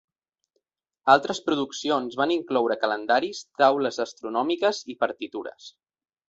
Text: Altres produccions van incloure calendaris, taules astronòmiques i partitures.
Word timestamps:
Altres 1.15 1.41
produccions 1.49 2.17
van 2.21 2.33
incloure 2.37 2.77
calendaris, 2.85 3.43
taules 3.63 4.01
astronòmiques 4.07 4.81
i 4.95 4.97
partitures. 5.07 5.71